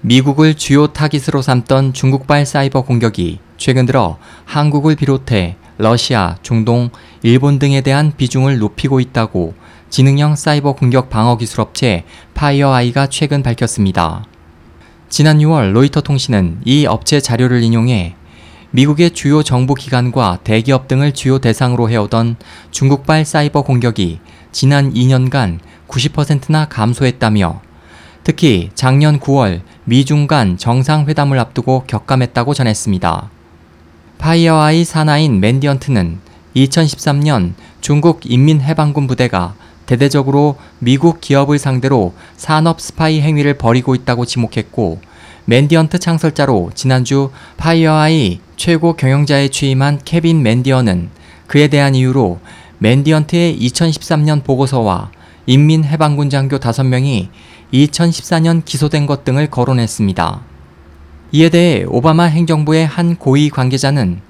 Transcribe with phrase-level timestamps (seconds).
[0.00, 6.90] 미국을 주요 타깃으로 삼던 중국발 사이버 공격이 최근 들어 한국을 비롯해 러시아, 중동,
[7.22, 9.54] 일본 등에 대한 비중을 높이고 있다고
[9.90, 14.24] 지능형 사이버 공격 방어 기술 업체 파이어아이가 최근 밝혔습니다.
[15.08, 18.14] 지난 6월 로이터 통신은 이 업체 자료를 인용해
[18.70, 22.36] 미국의 주요 정부 기관과 대기업 등을 주요 대상으로 해오던
[22.70, 24.20] 중국발 사이버 공격이
[24.52, 25.58] 지난 2년간
[25.88, 27.62] 90%나 감소했다며
[28.24, 33.30] 특히 작년 9월 미중 간 정상회담을 앞두고 격감했다고 전했습니다.
[34.18, 36.18] 파이어아이 산하인 맨디언트는
[36.54, 39.54] 2013년 중국 인민해방군 부대가
[39.86, 45.00] 대대적으로 미국 기업을 상대로 산업 스파이 행위를 벌이고 있다고 지목했고
[45.46, 51.08] 맨디언트 창설자로 지난주 파이어아이 최고 경영자에 취임한 케빈 맨디언은
[51.46, 52.40] 그에 대한 이유로
[52.76, 55.12] 맨디언트의 2013년 보고서와
[55.46, 57.28] 인민해방군 장교 5명이
[57.72, 60.40] 2014년 기소된 것 등을 거론했습니다.
[61.32, 64.20] 이에 대해 오바마 행정부의 한 고위 관계자는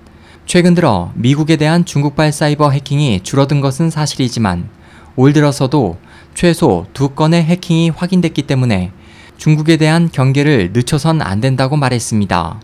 [0.47, 4.69] 최근 들어 미국에 대한 중국발 사이버 해킹이 줄어든 것은 사실이지만
[5.15, 5.99] 올 들어서도
[6.35, 8.93] 최소 두 건의 해킹이 확인됐기 때문에
[9.37, 12.61] 중국에 대한 경계를 늦춰선 안 된다고 말했습니다.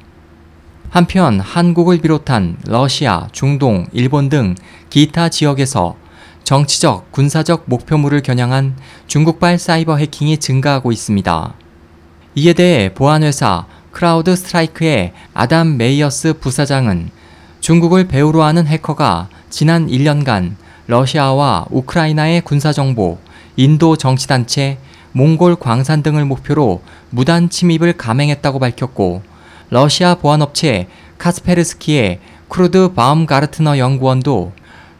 [0.91, 4.55] 한편 한국을 비롯한 러시아, 중동, 일본 등
[4.91, 5.97] 기타 지역에서
[6.45, 11.55] 정치적, 군사적 목표물을 겨냥한 중국발 사이버 해킹이 증가하고 있습니다.
[12.35, 17.11] 이에 대해 보안회사 크라우드 스트라이크의 아담 메이어스 부사장은
[17.61, 23.19] 중국을 배후로 하는 해커가 지난 1년간 러시아와 우크라이나의 군사정보,
[23.57, 24.77] 인도 정치단체,
[25.13, 29.23] 몽골 광산 등을 목표로 무단 침입을 감행했다고 밝혔고
[29.71, 32.21] 러시아 보안업체 카스페르스키의
[32.51, 34.53] 크루드 바움가르트너 연구원도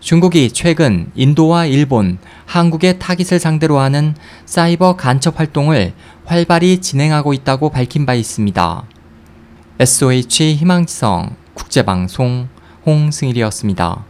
[0.05, 5.95] 중국이 최근 인도와 일본, 한국의 타깃을 상대로 하는 사이버 간첩 활동을
[6.27, 8.85] 활발히 진행하고 있다고 밝힌 바 있습니다.
[9.79, 12.49] SOH 희망지성 국제방송
[12.85, 14.05] 홍승일이었습니다.